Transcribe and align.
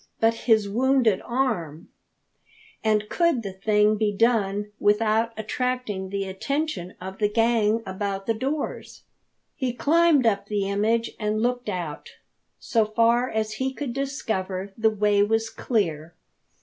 But 0.19 0.33
his 0.33 0.67
wounded 0.67 1.21
arm! 1.23 1.89
And 2.83 3.07
could 3.07 3.43
the 3.43 3.53
thing 3.53 3.97
be 3.97 4.11
done 4.11 4.71
without 4.79 5.31
attracting 5.37 6.09
the 6.09 6.23
attention 6.25 6.95
of 6.99 7.19
the 7.19 7.29
gang 7.29 7.83
about 7.85 8.25
the 8.25 8.33
doors? 8.33 9.03
He 9.55 9.73
climbed 9.73 10.25
up 10.25 10.47
the 10.47 10.67
image 10.67 11.11
and 11.19 11.39
looked 11.43 11.69
out. 11.69 12.13
So 12.57 12.83
far 12.85 13.29
as 13.29 13.53
he 13.61 13.73
could 13.75 13.93
discover 13.93 14.73
the 14.75 14.89
way 14.89 15.21
was 15.21 15.51
clear. 15.51 16.15